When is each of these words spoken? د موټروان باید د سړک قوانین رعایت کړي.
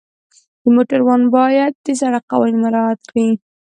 د 0.61 0.63
موټروان 0.75 1.21
باید 1.35 1.73
د 1.85 1.87
سړک 1.99 2.23
قوانین 2.31 2.63
رعایت 2.75 3.01
کړي. 3.09 3.27